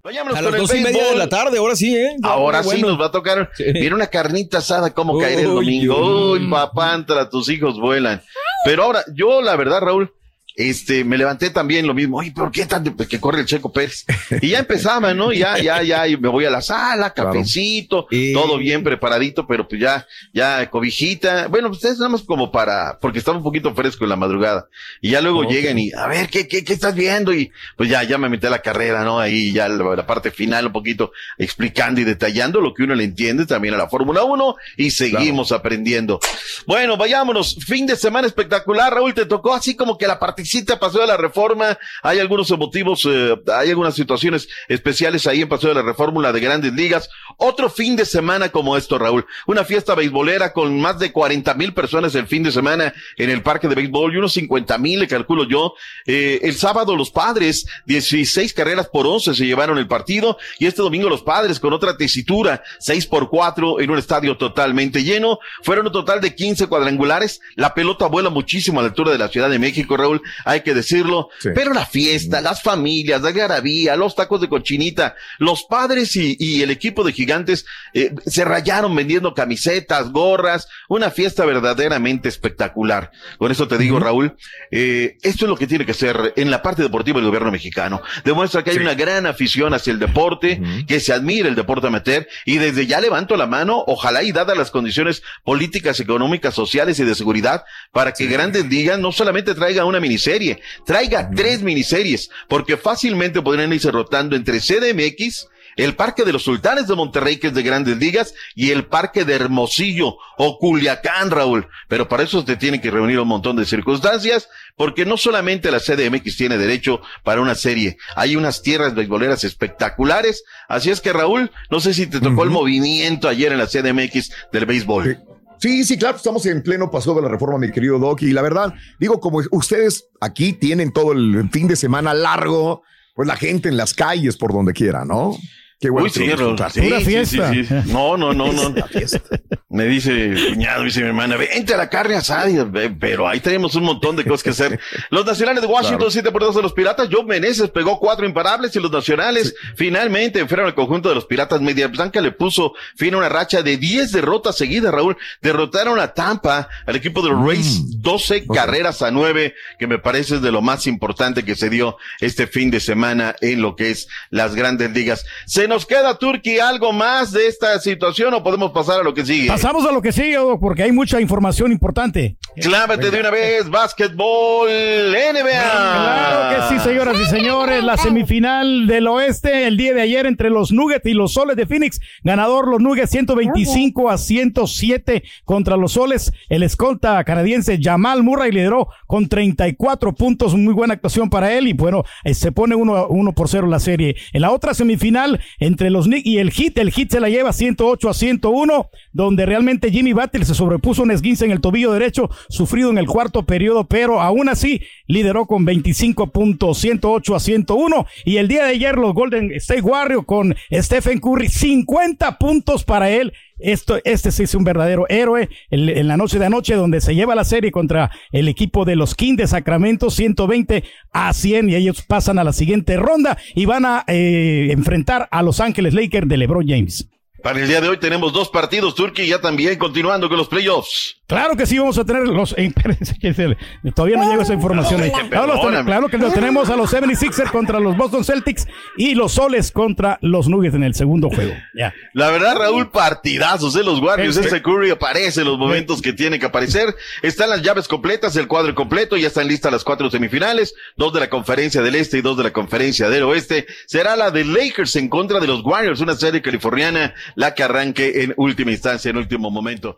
Vayámonos 0.03 0.39
A 0.39 0.41
las 0.41 0.57
dos 0.57 0.73
y 0.73 0.79
media 0.79 1.09
de 1.09 1.15
la 1.17 1.29
tarde, 1.29 1.59
ahora 1.59 1.75
sí, 1.75 1.95
¿eh? 1.95 2.15
Ahora 2.23 2.63
sí 2.63 2.69
Bueno. 2.69 2.87
nos 2.87 2.99
va 3.01 3.07
a 3.07 3.11
tocar. 3.11 3.51
Sí. 3.53 3.65
Viene 3.73 3.93
una 3.93 4.07
carnita 4.07 4.57
asada 4.59 4.91
como 4.91 5.13
Uy, 5.13 5.23
caer 5.23 5.39
el 5.39 5.45
domingo. 5.53 6.31
Uy, 6.31 6.49
papá, 6.49 6.95
entra, 6.95 7.29
tus 7.29 7.47
hijos 7.49 7.79
vuelan. 7.79 8.23
Pero 8.65 8.83
ahora, 8.85 9.03
yo 9.13 9.41
la 9.41 9.55
verdad, 9.57 9.81
Raúl, 9.81 10.13
este, 10.57 11.03
me 11.03 11.19
levanté 11.19 11.51
también 11.51 11.85
lo 11.85 11.93
mismo. 11.93 12.17
Oye, 12.17 12.31
¿por 12.31 12.51
qué 12.51 12.65
tanto 12.65 12.91
que 13.07 13.19
corre 13.19 13.41
el 13.41 13.45
Checo 13.45 13.71
Pérez? 13.71 14.05
Y 14.41 14.49
ya 14.49 14.59
empezaba, 14.59 15.13
¿no? 15.13 15.31
Ya, 15.31 15.59
ya, 15.59 15.83
ya, 15.83 16.07
y 16.07 16.17
me 16.17 16.29
voy 16.29 16.45
a 16.45 16.49
la 16.49 16.61
sala, 16.61 17.13
cafecito, 17.13 18.07
todo 18.33 18.57
bien 18.57 18.83
preparadito, 18.83 19.45
pero 19.45 19.67
pues 19.67 19.79
ya, 19.79 20.07
ya 20.33 20.67
cobijita. 20.71 21.47
Bueno, 21.47 21.69
pues 21.69 21.83
es 21.85 21.99
nada 21.99 22.09
más 22.09 22.23
como 22.23 22.51
para, 22.51 22.97
porque 22.99 23.19
estaba 23.19 23.37
un 23.37 23.43
poquito 23.43 23.75
fresco 23.75 24.03
en 24.03 24.09
la 24.09 24.15
madrugada. 24.15 24.67
Y 24.99 25.11
ya 25.11 25.21
luego 25.21 25.43
llegan 25.43 25.77
y, 25.77 25.91
a 25.93 26.07
ver, 26.07 26.27
¿qué, 26.27 26.47
qué, 26.47 26.63
qué 26.63 26.73
estás 26.73 26.95
viendo? 26.95 27.33
Y 27.33 27.51
pues 27.75 27.87
ya, 27.87 28.01
ya 28.01 28.17
me 28.17 28.27
metí 28.27 28.47
a 28.47 28.49
la 28.49 28.63
carrera, 28.63 29.03
¿no? 29.03 29.19
Ahí 29.19 29.53
ya 29.53 29.69
la, 29.69 29.95
la 29.95 30.07
parte 30.07 30.31
final 30.31 30.65
un 30.65 30.73
poquito 30.73 31.11
explicando 31.37 32.01
y 32.01 32.03
detallando 32.03 32.61
lo 32.61 32.73
que 32.73 32.81
uno 32.81 32.95
le 32.95 33.03
entiende 33.03 33.45
también 33.45 33.75
a 33.75 33.77
la 33.77 33.89
Fórmula 33.89 34.23
1 34.23 34.55
y 34.77 34.89
seguimos 34.89 35.51
aprendiendo. 35.51 36.19
Bueno, 36.65 36.97
vayámonos. 36.97 37.57
Fin 37.67 37.85
de 37.85 37.95
semana 37.95 38.25
espectacular, 38.25 38.91
Raúl, 38.91 39.13
te 39.13 39.27
tocó 39.27 39.53
así 39.53 39.75
como 39.75 39.99
que 39.99 40.07
la 40.07 40.17
partecita 40.47 40.79
pasó 40.79 40.99
de 40.99 41.07
la 41.07 41.17
reforma. 41.17 41.77
Hay 42.01 42.19
algunos 42.19 42.49
motivos, 42.57 43.05
eh, 43.05 43.35
hay 43.53 43.69
algunas 43.69 43.95
situaciones 43.95 44.47
especiales 44.69 45.27
ahí 45.27 45.41
en 45.41 45.49
Paseo 45.49 45.69
de 45.69 45.75
la 45.75 45.81
Reforma 45.81 46.31
de 46.31 46.39
Grandes 46.39 46.73
Ligas. 46.73 47.09
Otro 47.37 47.69
fin 47.69 47.97
de 47.97 48.05
semana 48.05 48.49
como 48.49 48.77
esto, 48.77 48.97
Raúl. 48.97 49.25
Una 49.45 49.65
fiesta 49.65 49.93
beisbolera 49.93 50.53
con 50.53 50.79
más 50.79 50.99
de 50.99 51.11
40 51.11 51.53
mil 51.55 51.73
personas 51.73 52.15
el 52.15 52.27
fin 52.27 52.43
de 52.43 52.51
semana 52.51 52.93
en 53.17 53.29
el 53.29 53.41
parque 53.41 53.67
de 53.67 53.75
béisbol 53.75 54.13
y 54.13 54.17
unos 54.17 54.33
50 54.33 54.77
mil, 54.77 55.01
le 55.01 55.07
calculo 55.07 55.43
yo. 55.43 55.73
Eh, 56.05 56.39
el 56.43 56.55
sábado 56.55 56.95
los 56.95 57.11
padres, 57.11 57.67
16 57.85 58.53
carreras 58.53 58.87
por 58.87 59.05
11 59.05 59.35
se 59.35 59.45
llevaron 59.45 59.77
el 59.77 59.87
partido 59.87 60.37
y 60.59 60.67
este 60.67 60.81
domingo 60.81 61.09
los 61.09 61.23
padres 61.23 61.59
con 61.59 61.73
otra 61.73 61.97
tesitura, 61.97 62.63
6 62.79 63.05
por 63.07 63.29
4 63.29 63.81
en 63.81 63.91
un 63.91 63.97
estadio 63.97 64.37
totalmente 64.37 65.03
lleno. 65.03 65.39
Fueron 65.63 65.87
un 65.87 65.91
total 65.91 66.21
de 66.21 66.33
15 66.33 66.67
cuadrangulares. 66.67 67.41
La 67.55 67.73
pelota 67.73 68.07
vuela 68.07 68.29
muchísimo 68.29 68.79
a 68.79 68.83
la 68.83 68.89
altura 68.89 69.11
de 69.11 69.17
la 69.17 69.27
Ciudad 69.27 69.49
de 69.49 69.59
México, 69.59 69.97
Raúl, 69.97 70.21
hay 70.45 70.61
que 70.61 70.73
decirlo. 70.73 71.29
Sí. 71.39 71.49
Pero 71.53 71.73
la 71.73 71.85
fiesta, 71.85 72.41
las 72.41 72.61
familias, 72.61 73.21
la 73.21 73.31
garabía, 73.31 73.95
los 73.95 74.15
tacos 74.15 74.41
de 74.41 74.49
cochinita, 74.49 75.15
los 75.39 75.63
padres 75.63 76.15
y, 76.15 76.35
y 76.39 76.61
el 76.61 76.71
equipo 76.71 77.03
de 77.03 77.13
gigantes 77.13 77.65
eh, 77.93 78.13
se 78.25 78.45
rayaron 78.45 78.95
vendiendo 78.95 79.33
camisetas, 79.33 80.11
gorras, 80.11 80.67
una 80.89 81.11
fiesta 81.11 81.45
verdaderamente 81.45 82.29
espectacular. 82.29 83.11
Con 83.37 83.51
eso 83.51 83.67
te 83.67 83.77
digo, 83.77 83.99
Raúl, 83.99 84.35
eh, 84.71 85.17
esto 85.21 85.45
es 85.45 85.49
lo 85.49 85.57
que 85.57 85.67
tiene 85.67 85.85
que 85.85 85.93
ser 85.93 86.33
en 86.35 86.51
la 86.51 86.61
parte 86.61 86.81
deportiva 86.81 87.17
del 87.19 87.27
gobierno 87.27 87.51
mexicano. 87.51 88.01
Demuestra 88.23 88.63
que 88.63 88.71
hay 88.71 88.77
Sí. 88.77 88.81
una 88.83 88.93
gran 88.95 89.25
afición 89.25 89.73
hacia 89.73 89.91
el 89.91 89.99
deporte, 89.99 90.61
que 90.87 90.99
se 90.99 91.13
admira 91.13 91.47
el 91.49 91.55
deporte 91.55 91.87
amateur 91.87 92.27
y 92.45 92.57
desde 92.57 92.85
ya 92.85 92.99
levanto 93.01 93.35
la 93.37 93.47
mano, 93.47 93.83
ojalá 93.87 94.23
y 94.23 94.31
dadas 94.31 94.57
las 94.57 94.71
condiciones 94.71 95.23
políticas, 95.43 95.99
económicas, 95.99 96.53
sociales 96.53 96.99
y 96.99 97.03
de 97.05 97.15
seguridad, 97.15 97.63
para 97.91 98.13
que 98.13 98.27
Grandes 98.27 98.65
Ligas 98.67 98.99
no 98.99 99.11
solamente 99.11 99.55
traiga 99.55 99.85
una 99.85 99.99
miniserie, 100.17 100.61
traiga 100.85 101.29
tres 101.29 101.61
miniseries, 101.61 102.29
porque 102.47 102.75
fácilmente 102.75 103.41
podrían 103.41 103.71
irse 103.71 103.91
rotando 103.91 104.35
entre 104.35 104.59
CDMX, 104.59 105.47
el 105.75 105.95
Parque 105.95 106.23
de 106.23 106.33
los 106.33 106.41
Sultanes 106.41 106.87
de 106.87 106.95
Monterrey, 106.95 107.37
que 107.37 107.47
es 107.47 107.53
de 107.53 107.61
Grandes 107.61 107.97
Ligas, 107.97 108.33
y 108.55 108.71
el 108.71 108.85
Parque 108.85 109.25
de 109.25 109.35
Hermosillo 109.35 110.17
o 110.39 110.57
Culiacán, 110.57 111.29
Raúl. 111.29 111.67
Pero 111.87 112.09
para 112.09 112.23
eso 112.23 112.43
te 112.43 112.55
tienen 112.55 112.81
que 112.81 112.89
reunir 112.89 113.19
un 113.19 113.27
montón 113.27 113.55
de 113.57 113.65
circunstancias, 113.65 114.49
porque 114.75 115.05
no 115.05 115.17
solamente 115.17 115.69
la 115.69 115.79
CDMX 115.79 116.35
tiene 116.35 116.57
derecho 116.57 117.01
para 117.23 117.41
una 117.41 117.53
serie, 117.53 117.97
hay 118.15 118.35
unas 118.35 118.63
tierras 118.63 118.95
beisboleras 118.95 119.43
espectaculares. 119.43 120.43
Así 120.67 120.89
es 120.89 120.99
que, 120.99 121.13
Raúl, 121.13 121.51
no 121.69 121.79
sé 121.79 121.93
si 121.93 122.07
te 122.07 122.19
tocó 122.19 122.43
el 122.43 122.49
movimiento 122.49 123.29
ayer 123.29 123.51
en 123.51 123.59
la 123.59 123.67
CDMX 123.67 124.31
del 124.51 124.65
béisbol. 124.65 125.26
Sí. 125.59 125.83
Sí, 125.83 125.97
claro, 125.97 126.17
estamos 126.17 126.45
en 126.45 126.61
pleno 126.61 126.91
paso 126.91 127.13
de 127.15 127.21
la 127.21 127.29
reforma, 127.29 127.57
mi 127.57 127.71
querido 127.71 127.99
Doc. 127.99 128.21
Y 128.21 128.31
la 128.31 128.41
verdad, 128.41 128.73
digo, 128.99 129.19
como 129.19 129.41
ustedes 129.51 130.09
aquí 130.19 130.53
tienen 130.53 130.91
todo 130.91 131.11
el 131.13 131.49
fin 131.51 131.67
de 131.67 131.75
semana 131.75 132.13
largo, 132.13 132.83
pues 133.15 133.27
la 133.27 133.35
gente 133.35 133.69
en 133.69 133.77
las 133.77 133.93
calles 133.93 134.37
por 134.37 134.53
donde 134.53 134.73
quiera, 134.73 135.05
¿no? 135.05 135.35
Qué 135.79 135.89
bueno. 135.91 136.05
Uy, 136.05 136.09
sí, 136.09 136.21
Pura 136.21 136.69
fiesta. 137.01 137.53
sí, 137.53 137.63
sí. 137.63 137.73
No, 137.85 138.17
no, 138.17 138.33
no, 138.33 138.51
no. 138.51 138.73
Me 139.69 139.85
dice, 139.85 140.33
cuñado, 140.49 140.83
dice 140.83 141.01
mi 141.01 141.07
hermana, 141.07 141.35
vente 141.35 141.73
a 141.73 141.77
la 141.77 141.87
carne 141.89 142.15
asada, 142.15 142.49
Y 142.49 142.55
yo, 142.55 142.67
"Ve, 142.71 142.89
pero 142.89 143.27
ahí 143.27 143.41
tenemos 143.41 143.75
un 143.75 143.83
montón 143.83 144.15
de 144.15 144.23
cosas 144.23 144.41
que 144.43 144.49
hacer. 144.51 144.79
Los 145.11 145.25
nacionales 145.25 145.61
de 145.61 145.67
Washington, 145.67 145.97
Claro. 145.99 146.11
7 146.11 146.31
por 146.31 146.41
2 146.41 146.55
de 146.55 146.61
los 146.63 146.73
piratas, 146.73 147.09
Joe 147.11 147.25
Meneses 147.25 147.69
pegó 147.69 147.99
cuatro 147.99 148.25
imparables 148.25 148.75
y 148.75 148.79
los 148.79 148.89
nacionales 148.91 149.53
finalmente 149.75 150.43
fueron 150.47 150.65
al 150.67 150.73
conjunto 150.73 151.09
de 151.09 151.15
los 151.15 151.25
piratas. 151.25 151.61
Media 151.61 151.87
Blanca 151.89 152.21
le 152.21 152.31
puso 152.31 152.73
fin 152.95 153.13
a 153.13 153.17
una 153.17 153.29
racha 153.29 153.61
de 153.61 153.77
10 153.77 154.11
derrotas 154.13 154.57
seguidas, 154.57 154.91
Raúl. 154.91 155.15
Derrotaron 155.41 155.99
a 155.99 156.13
Tampa, 156.13 156.69
al 156.87 156.95
equipo 156.95 157.21
de 157.21 157.29
los 157.29 157.45
Rays, 157.45 158.01
12 158.01 158.47
carreras 158.47 159.01
a 159.03 159.11
9, 159.11 159.53
que 159.77 159.85
me 159.85 159.99
parece 159.99 160.35
es 160.35 160.41
de 160.41 160.51
lo 160.51 160.61
más 160.63 160.87
importante 160.87 161.43
que 161.43 161.55
se 161.55 161.69
dio 161.69 161.97
este 162.19 162.47
fin 162.47 162.71
de 162.71 162.79
semana 162.79 163.35
en 163.41 163.61
lo 163.61 163.75
que 163.75 163.91
es 163.91 164.07
las 164.31 164.55
grandes 164.55 164.91
ligas. 164.91 165.25
¿Se 165.45 165.66
nos 165.67 165.85
queda, 165.85 166.17
Turki, 166.17 166.59
algo 166.59 166.93
más 166.93 167.31
de 167.31 167.47
esta 167.47 167.79
situación 167.79 168.33
o 168.33 168.43
podemos 168.43 168.71
pasar 168.71 169.01
a 169.01 169.03
lo 169.03 169.13
que 169.13 169.25
sigue? 169.25 169.47
Pasamos 169.47 169.85
a 169.85 169.91
lo 169.91 170.01
que 170.01 170.11
sigue, 170.11 170.37
porque 170.59 170.83
hay 170.83 170.91
mucha 170.91 171.19
información 171.21 171.71
importante. 171.71 172.37
Clávate 172.55 173.11
de 173.11 173.19
una 173.19 173.29
vez, 173.29 173.69
básquetbol, 173.69 174.69
NBA. 174.69 175.61
Claro 175.61 176.69
que 176.69 176.75
sí, 176.75 176.79
señoras 176.83 177.17
y 177.21 177.25
señores. 177.25 177.83
La 177.83 177.97
semifinal 177.97 178.87
del 178.87 179.07
oeste 179.07 179.67
el 179.67 179.77
día 179.77 179.93
de 179.93 180.01
ayer 180.01 180.25
entre 180.25 180.49
los 180.49 180.71
Nuggets 180.71 181.05
y 181.05 181.13
los 181.13 181.33
Soles 181.33 181.55
de 181.55 181.65
Phoenix. 181.65 181.99
Ganador 182.23 182.67
los 182.67 182.79
Nuggets 182.79 183.11
125 183.11 184.09
a 184.09 184.17
107 184.17 185.23
contra 185.45 185.77
los 185.77 185.93
Soles. 185.93 186.31
El 186.49 186.63
escolta 186.63 187.23
canadiense 187.23 187.79
Jamal 187.81 188.23
Murray 188.23 188.51
lideró 188.51 188.87
con 189.05 189.27
34 189.27 190.15
puntos. 190.15 190.55
Muy 190.55 190.73
buena 190.73 190.95
actuación 190.95 191.29
para 191.29 191.53
él. 191.53 191.67
Y 191.67 191.73
bueno, 191.73 192.03
eh, 192.23 192.33
se 192.33 192.51
pone 192.51 192.75
uno, 192.75 193.07
uno 193.07 193.33
por 193.33 193.49
cero 193.49 193.67
la 193.67 193.79
serie. 193.79 194.15
En 194.33 194.41
la 194.41 194.51
otra 194.51 194.73
semifinal 194.73 195.39
entre 195.59 195.89
los 195.89 196.05
Knicks 196.05 196.25
y 196.25 196.37
el 196.37 196.51
Heat, 196.51 196.77
el 196.77 196.91
Heat 196.91 197.11
se 197.11 197.19
la 197.19 197.29
lleva 197.29 197.53
108 197.53 198.09
a 198.09 198.13
101, 198.13 198.89
donde 199.11 199.45
realmente 199.45 199.91
Jimmy 199.91 200.13
Butler 200.13 200.45
se 200.45 200.53
sobrepuso 200.53 201.03
un 201.03 201.11
esguince 201.11 201.45
en 201.45 201.51
el 201.51 201.61
tobillo 201.61 201.91
derecho, 201.91 202.29
sufrido 202.49 202.89
en 202.89 202.97
el 202.97 203.07
cuarto 203.07 203.45
periodo, 203.45 203.87
pero 203.87 204.21
aún 204.21 204.49
así 204.49 204.81
lideró 205.07 205.45
con 205.45 205.65
25 205.65 206.31
puntos, 206.31 206.77
108 206.79 207.35
a 207.35 207.39
101. 207.39 208.05
Y 208.25 208.37
el 208.37 208.47
día 208.47 208.65
de 208.65 208.71
ayer 208.71 208.95
los 208.95 209.13
Golden 209.13 209.51
State 209.53 209.81
Warriors 209.81 210.25
con 210.25 210.55
Stephen 210.71 211.19
Curry, 211.19 211.49
50 211.49 212.37
puntos 212.37 212.83
para 212.83 213.09
él. 213.09 213.33
Esto, 213.59 213.99
este 214.03 214.31
sí 214.31 214.43
es 214.43 214.55
un 214.55 214.63
verdadero 214.63 215.05
héroe 215.09 215.49
en, 215.69 216.07
la 216.07 216.17
noche 216.17 216.39
de 216.39 216.45
anoche 216.45 216.75
donde 216.75 217.01
se 217.01 217.15
lleva 217.15 217.35
la 217.35 217.43
serie 217.43 217.71
contra 217.71 218.11
el 218.31 218.47
equipo 218.47 218.85
de 218.85 218.95
los 218.95 219.15
Kings 219.15 219.37
de 219.37 219.47
Sacramento 219.47 220.09
120 220.09 220.83
a 221.11 221.33
100 221.33 221.69
y 221.69 221.75
ellos 221.75 222.03
pasan 222.03 222.39
a 222.39 222.43
la 222.43 222.53
siguiente 222.53 222.97
ronda 222.97 223.37
y 223.55 223.65
van 223.65 223.85
a 223.85 224.03
eh, 224.07 224.67
enfrentar 224.71 225.27
a 225.31 225.41
Los 225.41 225.59
Ángeles 225.59 225.93
Lakers 225.93 226.27
de 226.27 226.37
LeBron 226.37 226.67
James. 226.67 227.09
Para 227.41 227.59
el 227.59 227.67
día 227.67 227.81
de 227.81 227.89
hoy 227.89 227.97
tenemos 227.97 228.33
dos 228.33 228.49
partidos, 228.49 228.95
Turki, 228.95 229.27
ya 229.27 229.39
también 229.39 229.77
continuando 229.77 230.27
con 230.27 230.37
los 230.37 230.47
playoffs. 230.47 231.16
Claro 231.27 231.57
que 231.57 231.65
sí, 231.65 231.77
vamos 231.77 231.97
a 231.97 232.05
tener 232.05 232.25
los. 232.25 232.55
eh, 232.57 233.57
todavía 233.93 234.15
no 234.15 234.31
llega 234.31 234.43
esa 234.43 234.53
información 234.53 235.01
ahí. 235.01 235.11
Claro, 235.29 236.07
que 236.07 236.17
los 236.17 236.33
tenemos 236.33 236.69
a 236.69 236.77
los 236.77 236.93
76ers 236.93 237.51
contra 237.51 237.81
los 237.81 237.97
Boston 237.97 238.23
Celtics 238.23 238.65
y 238.95 239.13
los 239.13 239.33
Soles 239.33 239.73
contra 239.73 240.19
los 240.21 240.47
Nuggets 240.47 240.75
en 240.75 240.83
el 240.83 240.95
segundo 240.95 241.29
juego. 241.29 241.53
Ya. 241.75 241.93
La 242.13 242.31
verdad, 242.31 242.55
Raúl, 242.55 242.91
partidazos 242.91 243.73
de 243.73 243.83
los 243.83 243.99
Warriors. 243.99 244.37
Este 244.37 244.61
Curry 244.61 244.89
aparece 244.91 245.41
en 245.41 245.47
los 245.47 245.57
momentos 245.57 246.01
que 246.01 246.13
tiene 246.13 246.39
que 246.39 246.45
aparecer. 246.45 246.95
Están 247.21 247.49
las 247.49 247.61
llaves 247.61 247.89
completas, 247.89 248.37
el 248.37 248.47
cuadro 248.47 248.73
completo. 248.73 249.17
Ya 249.17 249.27
están 249.27 249.49
listas 249.49 249.69
las 249.69 249.83
cuatro 249.83 250.09
semifinales. 250.09 250.75
Dos 250.95 251.13
de 251.13 251.19
la 251.19 251.29
conferencia 251.29 251.81
del 251.81 251.95
este 251.95 252.19
y 252.19 252.21
dos 252.21 252.37
de 252.37 252.45
la 252.45 252.53
conferencia 252.53 253.09
del 253.09 253.23
oeste. 253.23 253.67
Será 253.85 254.15
la 254.15 254.31
de 254.31 254.45
Lakers 254.45 254.95
en 254.95 255.09
contra 255.09 255.41
de 255.41 255.47
los 255.47 255.61
Warriors, 255.65 255.99
una 255.99 256.15
serie 256.15 256.41
californiana, 256.41 257.13
la 257.35 257.53
que 257.53 257.63
arranque 257.63 258.23
en 258.23 258.33
última 258.37 258.71
instancia, 258.71 259.09
en 259.09 259.17
último 259.17 259.51
momento. 259.51 259.97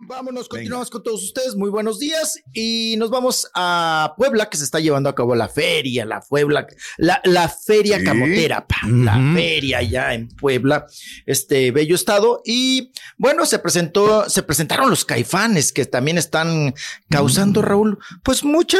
Vámonos, 0.00 0.48
continuamos 0.48 0.90
con 0.90 1.02
todos 1.04 1.22
ustedes. 1.22 1.54
Muy 1.54 1.70
buenos 1.70 2.00
días 2.00 2.38
y 2.52 2.96
nos 2.98 3.10
vamos 3.10 3.48
a 3.54 4.12
Puebla, 4.18 4.50
que 4.50 4.56
se 4.56 4.64
está 4.64 4.80
llevando 4.80 5.08
a 5.08 5.14
cabo 5.14 5.36
la 5.36 5.48
feria, 5.48 6.04
la 6.04 6.20
Puebla, 6.20 6.66
la, 6.98 7.20
la 7.24 7.48
feria 7.48 7.98
Sí. 7.98 8.04
camotera, 8.04 8.66
pa, 8.66 8.76
la 8.88 9.14
feria 9.34 9.80
ya 9.82 10.12
en 10.12 10.28
Puebla, 10.28 10.86
este 11.26 11.70
bello 11.70 11.94
estado. 11.94 12.42
Y 12.44 12.90
bueno, 13.16 13.46
se 13.46 13.60
presentó, 13.60 14.28
se 14.28 14.42
presentaron 14.42 14.90
los 14.90 15.04
caifanes 15.04 15.72
que 15.72 15.86
también 15.86 16.18
están 16.18 16.74
causando, 17.08 17.62
Raúl, 17.62 17.98
pues 18.24 18.42
mucha, 18.44 18.78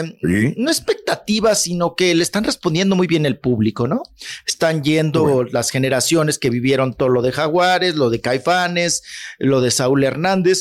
eh, 0.00 0.18
Sí. 0.20 0.54
no 0.58 0.70
expectativa, 0.70 1.54
sino 1.54 1.94
que 1.94 2.14
le 2.16 2.22
están 2.24 2.42
respondiendo 2.44 2.96
muy 2.96 3.06
bien 3.06 3.26
el 3.26 3.38
público, 3.38 3.86
¿no? 3.86 4.02
Están 4.44 4.82
yendo 4.82 5.44
las 5.44 5.70
generaciones 5.70 6.38
que 6.38 6.50
vivieron 6.50 6.94
todo 6.94 7.08
lo 7.08 7.22
de 7.22 7.30
Jaguares, 7.32 7.94
lo 7.94 8.10
de 8.10 8.20
Caifanes, 8.20 9.04
lo 9.38 9.60
de 9.60 9.70
Saúl 9.70 10.02
Hernández. 10.04 10.57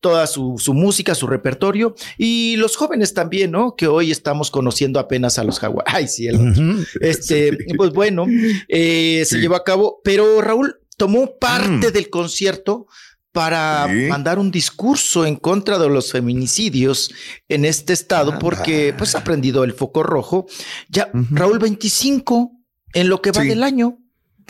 Toda 0.00 0.26
su, 0.26 0.56
su 0.58 0.72
música, 0.72 1.14
su 1.14 1.26
repertorio 1.26 1.94
y 2.16 2.56
los 2.56 2.74
jóvenes 2.76 3.12
también, 3.12 3.50
¿no? 3.50 3.74
Que 3.76 3.86
hoy 3.86 4.10
estamos 4.10 4.50
conociendo 4.50 4.98
apenas 4.98 5.38
a 5.38 5.44
los 5.44 5.58
jaguares. 5.58 5.92
Ay, 5.94 6.08
sí, 6.08 6.26
el- 6.26 6.86
este, 7.02 7.56
pues 7.76 7.90
bueno, 7.92 8.24
eh, 8.68 9.24
se 9.26 9.38
llevó 9.40 9.56
a 9.56 9.64
cabo, 9.64 10.00
pero 10.02 10.40
Raúl 10.40 10.76
tomó 10.96 11.36
parte 11.38 11.90
del 11.92 12.08
concierto 12.08 12.86
para 13.32 13.86
Sí. 13.88 14.08
mandar 14.08 14.38
un 14.38 14.50
discurso 14.50 15.24
en 15.26 15.36
contra 15.36 15.78
de 15.78 15.88
los 15.88 16.10
feminicidios 16.10 17.10
en 17.48 17.64
este 17.64 17.92
estado, 17.92 18.38
porque 18.40 18.92
pues 18.96 19.14
ha 19.14 19.22
prendido 19.22 19.64
el 19.64 19.72
foco 19.72 20.02
rojo. 20.02 20.46
Ya, 20.88 21.10
Raúl, 21.30 21.58
25 21.58 22.52
en 22.94 23.08
lo 23.08 23.20
que 23.22 23.30
va 23.32 23.42
del 23.42 23.62
año. 23.62 23.98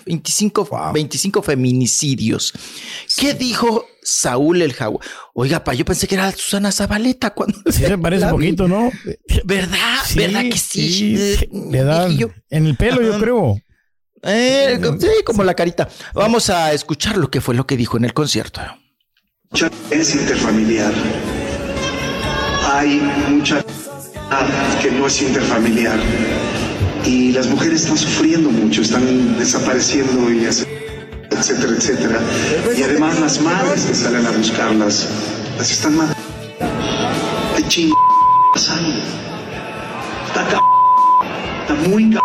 25, 0.04 0.92
25 0.92 1.42
feminicidios. 1.42 2.52
¿Qué 3.18 3.34
dijo 3.34 3.86
Saúl 4.02 4.62
el 4.62 4.72
Jaguar? 4.72 5.04
Oiga, 5.34 5.62
pa, 5.62 5.74
yo 5.74 5.84
pensé 5.84 6.06
que 6.06 6.14
era 6.14 6.30
Susana 6.32 6.72
Zabaleta 6.72 7.30
cuando 7.34 7.58
Sí, 7.66 7.84
se 7.84 7.98
parece 7.98 8.24
un 8.26 8.30
poquito, 8.32 8.68
¿no? 8.68 8.90
¿Verdad? 9.44 9.98
¿Verdad 10.14 10.42
que 10.42 10.58
sí? 10.58 10.90
sí, 10.92 11.16
Eh, 11.18 11.48
Le 11.70 11.82
dan 11.84 12.16
en 12.50 12.66
el 12.66 12.76
pelo, 12.76 13.02
yo 13.02 13.18
creo. 13.18 13.56
Eh, 14.22 14.78
sí, 14.98 15.08
como 15.24 15.44
la 15.44 15.54
carita. 15.54 15.88
Vamos 16.14 16.50
a 16.50 16.72
escuchar 16.72 17.16
lo 17.16 17.30
que 17.30 17.40
fue 17.40 17.54
lo 17.54 17.66
que 17.66 17.76
dijo 17.76 17.96
en 17.96 18.04
el 18.04 18.12
concierto. 18.12 18.60
es 19.90 20.14
interfamiliar. 20.14 20.92
Hay 22.72 23.00
mucha 23.28 23.64
que 24.80 24.90
no 24.92 25.06
es 25.06 25.22
interfamiliar. 25.22 25.98
Y 27.04 27.32
las 27.32 27.46
mujeres 27.48 27.82
están 27.82 27.96
sufriendo 27.98 28.50
mucho, 28.50 28.82
están 28.82 29.38
desapareciendo 29.38 30.30
y 30.32 30.44
etcétera, 30.44 31.72
etcétera. 31.76 32.20
Y 32.76 32.82
además 32.82 33.18
las 33.20 33.40
madres 33.40 33.84
que 33.86 33.94
salen 33.94 34.26
a 34.26 34.30
buscarlas, 34.30 35.08
las 35.58 35.70
están 35.70 35.96
matando. 35.96 36.16
Qué 37.56 37.62
ching 37.68 37.92
pasando. 38.52 38.98
Está 40.28 40.44
ca- 40.48 40.60
Está 41.62 41.74
muy 41.88 42.10
ca- 42.10 42.20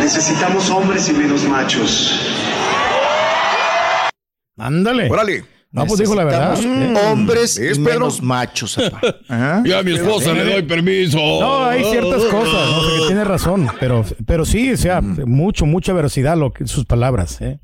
Necesitamos 0.00 0.68
hombres 0.70 1.08
y 1.08 1.12
menos 1.12 1.44
machos. 1.44 2.12
Ándale. 4.58 5.08
Órale. 5.10 5.44
No, 5.72 5.86
pues 5.86 6.00
dijo 6.00 6.14
la 6.14 6.24
verdad. 6.24 6.58
Eh. 6.62 6.94
Hombres 7.06 7.58
¿Ves, 7.58 7.78
y 7.78 7.80
menos 7.80 8.22
machos. 8.22 8.78
Ajá. 9.28 9.62
Yo 9.66 9.78
a 9.78 9.82
mi 9.82 9.94
esposa 9.94 10.34
le 10.34 10.44
doy 10.44 10.62
permiso. 10.62 11.16
No, 11.16 11.64
hay 11.64 11.82
ciertas 11.82 12.24
cosas, 12.24 12.70
¿no? 12.70 12.78
O 12.78 12.84
sea, 12.84 13.00
que 13.00 13.06
tiene 13.06 13.24
razón, 13.24 13.68
pero, 13.80 14.04
pero 14.26 14.44
sí, 14.44 14.70
o 14.72 14.76
sea, 14.76 15.00
mucho, 15.00 15.64
mucha 15.64 15.94
veracidad 15.94 16.36
lo 16.36 16.52
que 16.52 16.66
sus 16.66 16.84
palabras, 16.84 17.40
¿eh? 17.40 17.58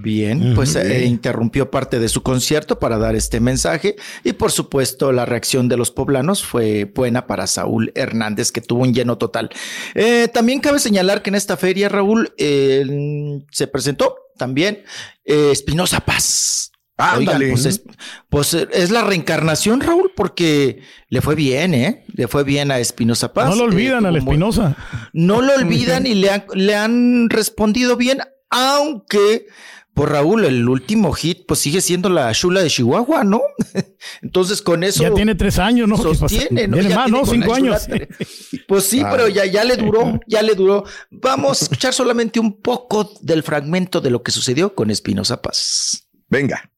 Bien, 0.00 0.52
pues 0.54 0.76
eh, 0.76 1.06
interrumpió 1.06 1.72
parte 1.72 1.98
de 1.98 2.08
su 2.08 2.22
concierto 2.22 2.78
para 2.78 2.98
dar 2.98 3.16
este 3.16 3.40
mensaje 3.40 3.96
y 4.22 4.32
por 4.32 4.52
supuesto 4.52 5.10
la 5.10 5.26
reacción 5.26 5.68
de 5.68 5.76
los 5.76 5.90
poblanos 5.90 6.44
fue 6.44 6.84
buena 6.84 7.26
para 7.26 7.48
Saúl 7.48 7.90
Hernández 7.96 8.52
que 8.52 8.60
tuvo 8.60 8.82
un 8.82 8.94
lleno 8.94 9.18
total. 9.18 9.50
Eh, 9.96 10.28
también 10.32 10.60
cabe 10.60 10.78
señalar 10.78 11.22
que 11.22 11.30
en 11.30 11.34
esta 11.34 11.56
feria, 11.56 11.88
Raúl, 11.88 12.32
eh, 12.38 13.40
se 13.50 13.66
presentó 13.66 14.16
también 14.36 14.84
eh, 15.24 15.50
Espinosa 15.50 16.00
Paz. 16.00 16.70
Ándale. 16.98 17.46
Oigan, 17.46 17.50
pues, 17.52 17.64
es, 17.66 17.82
pues, 18.28 18.54
eh, 18.54 18.68
es 18.72 18.90
la 18.90 19.02
reencarnación, 19.02 19.80
Raúl, 19.80 20.10
porque 20.16 20.82
le 21.08 21.20
fue 21.20 21.34
bien, 21.36 21.72
¿eh? 21.72 22.04
Le 22.12 22.26
fue 22.28 22.42
bien 22.44 22.70
a 22.72 22.78
Espinosa 22.80 23.32
Paz. 23.32 23.48
No 23.50 23.54
lo 23.56 23.62
Eh, 23.64 23.74
olvidan 23.74 24.04
al 24.06 24.14
tuvo 24.14 24.24
muy- 24.24 24.32
Espinosa. 24.34 24.76
no 25.12 25.40
lo 25.40 25.54
olvidan 25.54 26.06
y 26.06 26.14
le 26.14 26.30
han, 26.30 26.44
le 26.54 26.74
han 26.74 27.30
respondido 27.30 27.96
bien, 27.96 28.18
aunque, 28.50 29.46
pues 29.94 30.08
Raúl, 30.10 30.44
el 30.44 30.68
último 30.68 31.12
hit, 31.12 31.44
pues 31.46 31.60
sigue 31.60 31.80
siendo 31.80 32.08
la 32.08 32.32
chula 32.32 32.62
de 32.62 32.68
Chihuahua, 32.70 33.22
¿no? 33.24 33.42
Entonces 34.22 34.60
con 34.62 34.82
eso 34.82 35.02
Ya 35.04 35.12
tiene 35.14 35.34
tres 35.34 35.58
años, 35.58 35.88
¿no? 35.88 35.96
Sostiene, 35.96 36.66
¿no? 36.68 36.74
Tiene 36.78 36.90
Ya 36.90 36.96
más, 36.96 37.04
tiene 37.06 37.18
¿no? 37.20 37.26
Cinco 37.26 37.54
años. 37.54 37.86
Pues 38.66 38.84
sí, 38.84 39.02
pero 39.10 39.28
ya, 39.28 39.44
ya 39.46 39.62
le 39.64 39.76
duró, 39.76 40.18
ya 40.26 40.42
le 40.42 40.54
duró. 40.54 40.84
Vamos 41.10 41.60
a 41.60 41.64
escuchar 41.64 41.94
solamente 41.94 42.40
un 42.40 42.60
poco 42.60 43.12
del 43.20 43.42
fragmento 43.42 44.00
de 44.00 44.10
lo 44.10 44.22
que 44.22 44.32
sucedió 44.32 44.74
con 44.74 44.90
Espinosa 44.90 45.40
Paz. 45.42 46.08
Venga. 46.28 46.70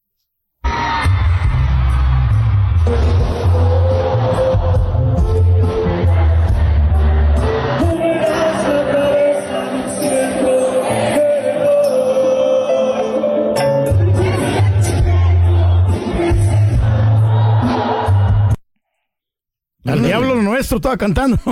Al 19.87 20.03
diablo 20.03 20.35
lo 20.37 20.43
nuestro 20.43 20.77
estaba 20.77 20.97
cantando. 20.97 21.39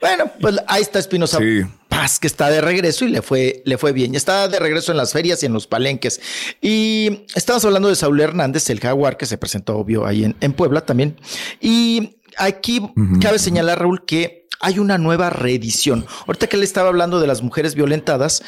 Bueno, 0.00 0.30
pues 0.38 0.56
ahí 0.68 0.82
está 0.82 0.98
Espinosa 0.98 1.38
Sí. 1.38 1.62
Paz, 1.94 2.18
que 2.18 2.26
está 2.26 2.50
de 2.50 2.60
regreso 2.60 3.04
y 3.04 3.08
le 3.08 3.22
fue, 3.22 3.62
le 3.64 3.78
fue 3.78 3.92
bien. 3.92 4.14
Está 4.14 4.48
de 4.48 4.58
regreso 4.58 4.90
en 4.92 4.98
las 4.98 5.12
ferias 5.12 5.42
y 5.42 5.46
en 5.46 5.52
los 5.52 5.66
palenques. 5.66 6.20
Y 6.60 7.24
estamos 7.34 7.64
hablando 7.64 7.88
de 7.88 7.94
Saúl 7.94 8.20
Hernández, 8.20 8.68
el 8.70 8.80
jaguar, 8.80 9.16
que 9.16 9.26
se 9.26 9.38
presentó, 9.38 9.76
obvio, 9.78 10.06
ahí 10.06 10.24
en, 10.24 10.36
en 10.40 10.52
Puebla 10.52 10.80
también. 10.84 11.16
Y 11.60 12.16
aquí 12.36 12.80
cabe 13.20 13.38
señalar, 13.38 13.78
Raúl, 13.80 14.04
que 14.04 14.44
hay 14.60 14.78
una 14.78 14.96
nueva 14.98 15.28
reedición. 15.30 16.06
Ahorita 16.26 16.46
que 16.46 16.56
le 16.56 16.64
estaba 16.64 16.88
hablando 16.88 17.20
de 17.20 17.26
las 17.26 17.42
mujeres 17.42 17.74
violentadas, 17.74 18.42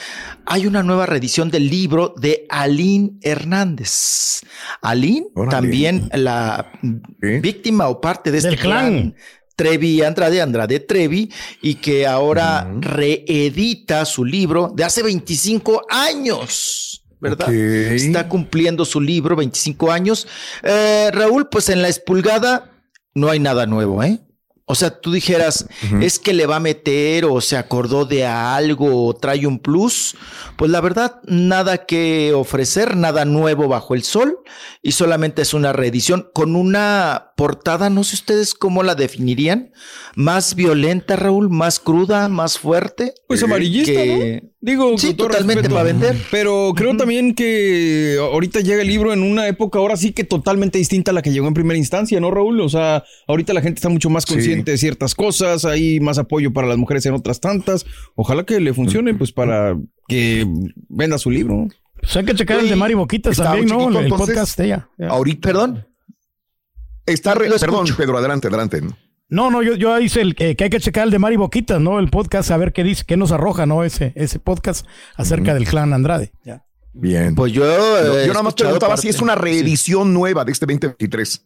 hay 0.47 0.67
una 0.67 0.83
nueva 0.83 1.05
reedición 1.05 1.51
del 1.51 1.69
libro 1.69 2.15
de 2.17 2.47
Aline 2.49 3.19
Hernández. 3.21 4.41
Aline, 4.81 5.27
Órale. 5.35 5.51
también 5.51 6.09
la 6.15 6.73
Sí. 7.21 7.41
víctima 7.41 7.89
o 7.89 8.01
parte 8.01 8.31
de 8.31 8.39
este 8.39 8.51
Del 8.51 8.59
clan. 8.61 9.15
Trevi 9.57 10.03
Andrade, 10.03 10.43
Andrade 10.43 10.81
Trevi, 10.81 11.33
y 11.63 11.77
que 11.77 12.07
ahora 12.07 12.71
reedita 12.79 14.05
su 14.05 14.25
libro 14.25 14.71
de 14.75 14.85
hace 14.85 15.03
25 15.03 15.87
años. 15.89 17.03
¿Verdad? 17.19 17.53
Está 17.53 18.29
cumpliendo 18.29 18.85
su 18.85 19.01
libro, 19.01 19.35
25 19.37 19.91
años. 19.91 20.29
Eh, 20.63 21.11
Raúl, 21.13 21.49
pues 21.49 21.71
en 21.71 21.81
la 21.81 21.89
expulgada 21.89 22.71
no 23.15 23.31
hay 23.31 23.41
nada 23.41 23.67
nuevo, 23.67 24.03
¿eh? 24.03 24.21
O 24.69 24.75
sea, 24.75 24.91
tú 25.01 25.13
dijeras, 25.13 25.69
es 26.03 26.19
que 26.19 26.33
le 26.35 26.45
va 26.47 26.57
a 26.57 26.61
meter 26.61 27.25
o 27.25 27.41
se 27.41 27.57
acordó 27.57 28.05
de 28.05 28.27
algo 28.27 29.07
o 29.07 29.15
trae 29.15 29.47
un 29.47 29.61
plus. 29.61 30.17
Pues 30.57 30.73
la 30.73 30.81
verdad, 30.81 31.21
nada 31.25 31.87
que 31.87 32.33
ofrecer, 32.35 32.97
nada 32.97 33.25
nuevo 33.25 33.69
bajo 33.69 33.95
el 33.95 34.03
sol 34.03 34.39
y 34.83 34.91
solamente 34.93 35.43
es 35.43 35.55
una 35.55 35.73
reedición 35.73 36.29
con 36.35 36.57
una 36.57 37.33
portada, 37.37 37.91
no 37.91 38.03
sé 38.03 38.17
ustedes 38.17 38.55
cómo 38.55 38.83
la 38.83 38.97
definirían, 38.97 39.71
más 40.17 40.57
violenta, 40.57 41.15
Raúl, 41.15 41.49
más 41.49 41.79
cruda, 41.79 42.29
más 42.29 42.59
fuerte. 42.59 43.15
Pues 43.29 43.45
amarillista, 43.45 43.93
que- 43.93 44.43
¿no? 44.43 44.51
Digo, 44.67 44.99
Sí, 44.99 45.15
totalmente 45.15 45.63
respeto. 45.63 45.75
para 45.77 45.85
vender. 45.85 46.17
Pero 46.33 46.73
creo 46.75 46.97
también 46.97 47.35
que 47.37 48.17
ahorita 48.21 48.61
llega 48.63 48.83
el 48.83 48.89
libro 48.89 49.13
en 49.13 49.23
una 49.23 49.47
época 49.47 49.79
ahora 49.79 49.97
sí 49.97 50.11
que 50.11 50.25
totalmente 50.25 50.77
distinta 50.79 51.13
a 51.13 51.15
la 51.15 51.23
que 51.23 51.31
llegó 51.31 51.47
en 51.47 51.55
primera 51.55 51.79
instancia, 51.79 52.19
¿no, 52.19 52.33
Raúl? 52.33 52.61
O 52.61 52.69
sea, 52.69 53.05
ahorita 53.29 53.55
la 53.55 53.61
gente 53.63 53.79
está 53.79 53.89
mucho 53.89 54.11
más 54.11 54.27
consciente 54.27 54.73
de 54.73 54.79
ciertas 54.79 55.15
cosas, 55.15 55.65
hay 55.65 56.01
más 56.01 56.19
apoyo 56.19 56.53
para 56.53 56.67
las 56.67 56.79
mujeres 56.79 57.07
en 57.07 57.15
otras 57.15 57.39
tantas. 57.41 57.87
Ojalá 58.17 58.43
que 58.45 58.59
le 58.59 58.75
funcione, 58.75 59.15
pues, 59.15 59.31
para 59.31 59.79
que 60.09 60.45
venda 60.89 61.17
su 61.19 61.31
libro. 61.31 61.69
Pues 62.01 62.17
hay 62.17 62.25
que 62.25 62.35
checar 62.35 62.59
el 62.59 62.69
de 62.69 62.75
Mari 62.75 62.95
Boquitas 62.95 63.33
Está 63.33 63.45
también, 63.45 63.69
¿no? 63.69 63.79
chiquito, 63.79 63.99
el 64.01 64.05
entonces. 64.07 64.27
podcast 64.37 64.59
de 64.59 64.65
ella. 64.67 64.89
Ya. 64.99 65.07
Ahorita. 65.09 65.49
Perdón. 65.49 65.87
Está 67.07 67.35
re- 67.35 67.49
Perdón, 67.51 67.85
escucho. 67.85 67.97
Pedro, 67.97 68.19
adelante, 68.19 68.49
adelante. 68.49 68.81
No, 68.83 68.97
no, 69.51 69.63
yo, 69.63 69.75
yo 69.75 69.99
hice 69.99 70.21
el 70.21 70.35
que, 70.35 70.55
que 70.57 70.65
hay 70.65 70.71
que 70.71 70.81
checar 70.81 71.05
el 71.05 71.11
de 71.11 71.19
Mari 71.19 71.37
Boquitas, 71.37 71.81
¿no? 71.81 71.99
El 71.99 72.09
podcast, 72.11 72.51
a 72.51 72.57
ver 72.57 72.73
qué 72.73 72.85
dice, 72.85 73.05
qué 73.07 73.17
nos 73.17 73.33
arroja, 73.33 73.67
¿no? 73.67 73.83
Ese, 73.85 74.13
ese 74.15 74.39
podcast 74.39 74.87
acerca 75.17 75.53
del 75.55 75.67
clan 75.67 75.93
Andrade. 75.93 76.33
Ya. 76.45 76.65
Bien. 76.93 77.35
Pues 77.35 77.53
yo. 77.53 77.65
yo, 77.65 78.21
yo 78.25 78.29
nada 78.29 78.43
más 78.43 78.55
preguntaba 78.55 78.93
parte- 78.95 79.03
si 79.03 79.09
es 79.09 79.21
una 79.21 79.35
reedición 79.35 80.15
nueva 80.15 80.45
de 80.45 80.53
este 80.53 80.65
2023. 80.67 81.45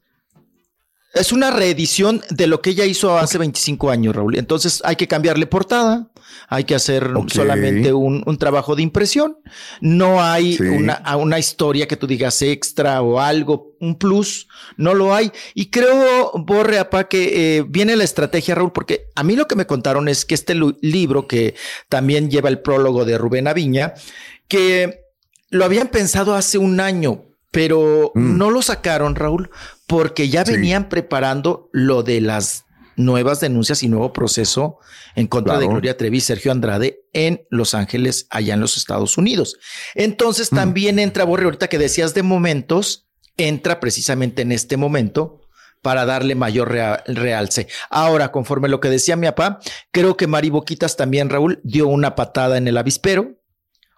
Es 1.12 1.32
una 1.32 1.50
reedición 1.50 2.22
de 2.30 2.46
lo 2.46 2.62
que 2.62 2.70
ella 2.70 2.84
hizo 2.84 3.18
hace 3.18 3.36
25 3.36 3.90
años, 3.90 4.14
Raúl. 4.14 4.36
Entonces 4.38 4.80
hay 4.84 4.94
que 4.94 5.08
cambiarle 5.08 5.46
portada, 5.46 6.08
hay 6.48 6.62
que 6.62 6.76
hacer 6.76 7.10
solamente 7.28 7.92
un, 7.92 8.22
un 8.24 8.38
trabajo 8.38 8.76
de 8.76 8.82
impresión. 8.82 9.36
No 9.80 10.22
hay 10.22 10.56
Sí. 10.56 10.62
una, 10.62 11.38
historia 11.40 11.88
que 11.88 11.96
tú 11.96 12.06
digas 12.06 12.40
extra 12.42 13.02
o 13.02 13.18
algo, 13.18 13.72
un 13.80 13.96
plus, 13.98 14.46
no 14.76 14.94
lo 14.94 15.12
hay. 15.12 15.32
Y 15.54 15.70
creo, 15.70 16.30
Borre, 16.34 16.78
apá, 16.78 17.08
que 17.08 17.56
eh, 17.58 17.64
viene 17.66 17.96
la 17.96 18.04
estrategia, 18.04 18.54
Raúl, 18.54 18.72
porque 18.72 19.06
a 19.16 19.24
mí 19.24 19.34
lo 19.34 19.48
que 19.48 19.56
me 19.56 19.66
contaron 19.66 20.06
es 20.08 20.24
que 20.24 20.34
este 20.34 20.54
libro, 20.80 21.26
que 21.26 21.56
también 21.88 22.30
lleva 22.30 22.48
el 22.50 22.60
prólogo 22.60 23.04
de 23.04 23.18
Rubén 23.18 23.48
Aviña, 23.48 23.94
que 24.46 25.00
lo 25.48 25.64
habían 25.64 25.88
pensado 25.88 26.36
hace 26.36 26.58
un 26.58 26.78
año, 26.78 27.24
pero 27.50 28.12
Mm. 28.14 28.38
no 28.38 28.50
lo 28.50 28.62
sacaron, 28.62 29.16
Raúl, 29.16 29.50
porque 29.90 30.28
ya 30.28 30.44
Sí. 30.46 30.52
venían 30.52 30.88
preparando 30.88 31.68
lo 31.72 32.02
de 32.04 32.20
las 32.20 32.64
nuevas 32.96 33.40
denuncias 33.40 33.82
y 33.82 33.88
nuevo 33.88 34.12
proceso 34.12 34.78
en 35.16 35.26
contra 35.26 35.58
de. 35.58 35.66
Gloria 35.66 35.96
Trevi 35.96 36.18
y 36.18 36.20
Sergio 36.20 36.52
Andrade 36.52 37.00
en 37.12 37.42
Los 37.50 37.74
Ángeles, 37.74 38.26
allá 38.30 38.54
en 38.54 38.60
los 38.60 38.76
Estados 38.76 39.18
Unidos. 39.18 39.56
Entonces 39.94 40.48
también 40.50 40.98
entra, 40.98 41.24
Borre, 41.24 41.44
ahorita 41.44 41.68
que 41.68 41.78
decías 41.78 42.14
de 42.14 42.22
momentos, 42.22 43.08
entra 43.36 43.80
precisamente 43.80 44.42
en 44.42 44.52
este 44.52 44.76
momento 44.76 45.40
para 45.82 46.04
darle 46.04 46.34
mayor 46.34 46.70
rea- 46.70 47.02
realce. 47.06 47.66
Ahora, 47.88 48.30
conforme 48.32 48.68
lo 48.68 48.80
que 48.80 48.90
decía 48.90 49.16
mi 49.16 49.26
papá, 49.26 49.60
creo 49.90 50.16
que 50.16 50.26
Mari 50.26 50.50
Boquitas 50.50 50.96
también, 50.96 51.30
Raúl, 51.30 51.58
dio 51.64 51.88
una 51.88 52.14
patada 52.14 52.58
en 52.58 52.68
el 52.68 52.76
avispero. 52.76 53.39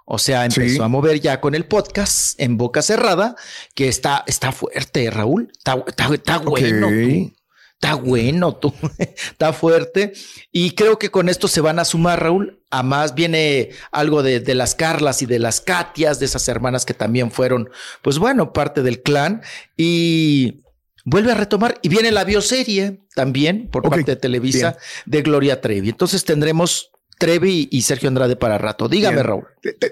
O 0.05 0.19
sea, 0.19 0.45
empezó 0.45 0.77
Sí. 0.77 0.81
a 0.83 0.89
mover 0.89 1.21
ya 1.21 1.41
con 1.41 1.55
el 1.55 1.65
podcast 1.67 2.39
en 2.41 2.57
boca 2.57 2.83
cerrada, 2.83 3.37
que 3.75 3.89
está, 3.89 4.25
está 4.27 4.53
fuerte, 4.53 5.11
Raúl. 5.11 5.51
Está, 5.57 5.83
está, 5.87 6.13
está 6.13 6.39
bueno. 6.39 6.89
Tú. 6.89 7.33
Está 7.75 7.95
bueno, 7.97 8.55
tú. 8.57 8.73
está 8.99 9.53
fuerte. 9.53 10.13
Y 10.53 10.73
creo 10.77 10.99
que 10.99 11.11
con 11.11 11.29
esto 11.29 11.49
se 11.49 11.61
van 11.61 11.79
a 11.81 11.85
sumar, 11.85 12.23
Raúl. 12.23 12.61
A 12.71 12.83
más 12.83 13.15
viene 13.15 13.71
algo 13.91 14.23
de, 14.23 14.41
de 14.41 14.55
las 14.55 14.75
Carlas 14.75 15.21
y 15.23 15.27
de 15.27 15.39
las 15.39 15.61
Katias, 15.61 16.19
de 16.21 16.27
esas 16.27 16.47
hermanas 16.49 16.85
que 16.85 16.95
también 16.95 17.31
fueron, 17.31 17.69
pues 18.01 18.19
bueno, 18.19 18.53
parte 18.53 18.83
del 18.83 19.03
clan. 19.03 19.43
Y 19.77 20.63
vuelve 21.05 21.33
a 21.33 21.35
retomar. 21.35 21.79
Y 21.83 21.89
viene 21.89 22.13
la 22.13 22.25
bioserie 22.25 23.01
también 23.15 23.69
por 23.69 23.83
parte 23.89 24.13
de 24.13 24.17
Televisa 24.17 24.77
de 25.07 25.23
Gloria 25.23 25.61
Trevi. 25.61 25.89
Entonces 25.91 26.25
tendremos 26.25 26.91
Trevi 27.27 27.69
y 27.71 27.83
Sergio 27.83 28.09
Andrade 28.09 28.37
para 28.37 28.59
rato. 28.59 28.89
Dígame, 28.89 29.17
Bien. 29.17 29.27
Raúl. 29.27 29.45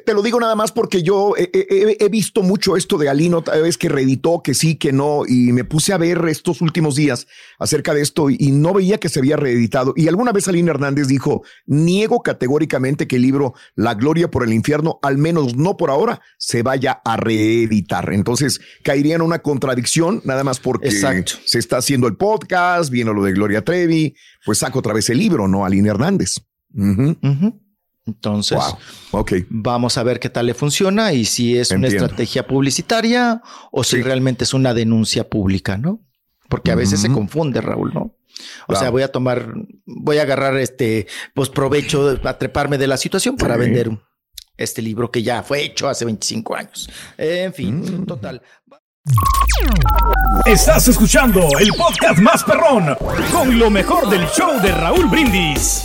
Te, 0.04 0.14
lo 0.14 0.22
digo 0.22 0.40
nada 0.40 0.56
más 0.56 0.72
porque 0.72 1.02
yo 1.02 1.34
he, 1.36 1.48
he- 1.52 1.96
he 2.04 2.08
visto 2.08 2.42
mucho 2.42 2.76
esto 2.76 2.98
de 2.98 3.08
Alino, 3.08 3.42
tal 3.42 3.62
vez 3.62 3.78
que 3.78 3.88
reeditó, 3.88 4.42
que 4.42 4.52
sí, 4.54 4.74
que 4.74 4.92
no, 4.92 5.22
y 5.26 5.52
me 5.52 5.62
puse 5.62 5.92
a 5.92 5.96
ver 5.98 6.20
estos 6.28 6.60
últimos 6.60 6.96
días 6.96 7.28
acerca 7.58 7.94
de 7.94 8.02
esto 8.02 8.30
y, 8.30 8.50
no 8.50 8.74
veía 8.74 8.98
que 8.98 9.08
se 9.08 9.20
había 9.20 9.36
reeditado. 9.36 9.94
Y 9.96 10.08
alguna 10.08 10.32
vez 10.32 10.48
Alina 10.48 10.72
Hernández 10.72 11.06
dijo, 11.06 11.44
niego 11.66 12.22
categóricamente 12.22 13.06
que 13.06 13.16
el 13.16 13.22
libro 13.22 13.54
La 13.76 13.94
Gloria 13.94 14.28
por 14.30 14.42
el 14.42 14.52
Infierno, 14.52 14.98
al 15.02 15.18
menos 15.18 15.56
no 15.56 15.76
por 15.76 15.90
ahora, 15.90 16.20
se 16.36 16.62
vaya 16.64 17.00
a 17.04 17.16
reeditar. 17.16 18.12
Entonces 18.12 18.60
caería 18.82 19.14
en 19.14 19.22
una 19.22 19.38
contradicción, 19.38 20.20
nada 20.24 20.42
más 20.42 20.58
porque 20.58 20.88
Exacto. 20.88 21.34
se 21.44 21.58
está 21.60 21.76
haciendo 21.78 22.08
el 22.08 22.16
podcast, 22.16 22.90
viene 22.90 23.14
lo 23.14 23.22
de 23.22 23.32
Gloria 23.32 23.64
Trevi, 23.64 24.14
pues 24.44 24.58
saco 24.58 24.80
otra 24.80 24.92
vez 24.94 25.08
el 25.10 25.18
libro, 25.18 25.46
¿no? 25.46 25.64
Alina 25.64 25.90
Hernández. 25.90 26.36
Entonces, 28.06 28.58
Wow. 28.58 29.20
Ok. 29.20 29.32
vamos 29.50 29.98
a 29.98 30.02
ver 30.02 30.18
qué 30.18 30.30
tal 30.30 30.46
le 30.46 30.54
funciona 30.54 31.12
y 31.12 31.24
si 31.24 31.56
es 31.56 31.70
una 31.70 31.88
estrategia 31.88 32.46
publicitaria 32.46 33.42
o 33.70 33.84
si 33.84 33.96
Sí. 33.96 34.02
realmente 34.02 34.44
es 34.44 34.54
una 34.54 34.74
denuncia 34.74 35.28
pública, 35.28 35.76
¿no? 35.76 36.00
Porque 36.48 36.72
a 36.72 36.74
veces 36.74 37.00
se 37.00 37.10
confunde, 37.12 37.60
Raúl, 37.60 37.92
¿no? 37.94 38.00
O 38.00 38.16
Claro. 38.68 38.80
sea, 38.80 38.90
voy 38.90 39.02
a 39.02 39.12
tomar, 39.12 39.52
voy 39.84 40.18
a 40.18 40.22
agarrar 40.22 40.56
este, 40.56 41.06
pues 41.34 41.48
provecho, 41.50 42.18
a 42.24 42.38
treparme 42.38 42.78
de 42.78 42.86
la 42.86 42.96
situación 42.96 43.36
para 43.36 43.54
Sí. 43.54 43.60
vender 43.60 43.90
este 44.56 44.82
libro 44.82 45.10
que 45.10 45.22
ya 45.22 45.42
fue 45.42 45.62
hecho 45.62 45.88
hace 45.88 46.04
25 46.04 46.56
años. 46.56 46.88
En 47.18 47.52
fin, 47.52 47.80
Mm. 48.02 48.06
total. 48.06 48.42
Estás 50.46 50.88
escuchando 50.88 51.40
el 51.58 51.70
podcast 51.74 52.18
más 52.20 52.42
perrón 52.44 52.96
con 53.32 53.58
lo 53.58 53.70
mejor 53.70 54.08
del 54.10 54.26
show 54.28 54.60
de 54.60 54.72
Raúl 54.72 55.06
Brindis. 55.06 55.84